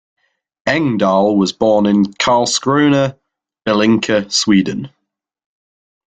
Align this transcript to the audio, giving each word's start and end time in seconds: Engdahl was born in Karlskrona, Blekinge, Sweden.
Engdahl 0.65 1.37
was 1.37 1.53
born 1.53 1.85
in 1.85 2.05
Karlskrona, 2.05 3.19
Blekinge, 3.67 4.31
Sweden. 4.31 4.89